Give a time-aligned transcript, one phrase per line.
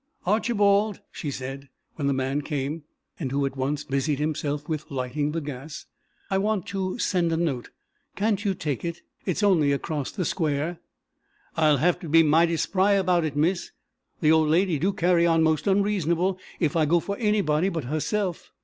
[0.25, 2.85] "Archibald," she said, when the man came,
[3.19, 5.85] and who at once busied himself with lighting the gas,
[6.31, 7.69] "I want to send a note;
[8.15, 9.03] can't you take it?
[9.27, 10.79] It's only across the square."
[11.55, 13.69] "I'll have to be mighty spry about it, miss.
[14.21, 18.51] The old lady do carry on most unreasonable if I go for anybody but herself.